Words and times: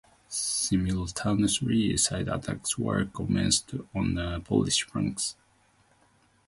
Simultaneously, 0.29 1.95
side 1.95 2.27
attacks 2.27 2.75
were 2.75 3.05
commenced 3.05 3.75
on 3.93 4.15
the 4.15 4.41
Polish 4.43 4.81
flanks. 4.87 5.35